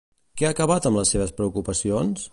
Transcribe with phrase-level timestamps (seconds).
[0.41, 2.29] Què va acabar amb les seves preocupacions?